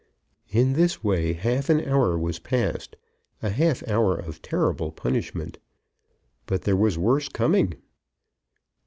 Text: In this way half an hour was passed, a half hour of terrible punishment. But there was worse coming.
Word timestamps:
In 0.49 0.73
this 0.73 1.03
way 1.03 1.33
half 1.33 1.69
an 1.69 1.87
hour 1.87 2.17
was 2.17 2.39
passed, 2.39 2.95
a 3.43 3.51
half 3.51 3.87
hour 3.87 4.17
of 4.17 4.41
terrible 4.41 4.91
punishment. 4.91 5.59
But 6.47 6.63
there 6.63 6.75
was 6.75 6.97
worse 6.97 7.29
coming. 7.29 7.75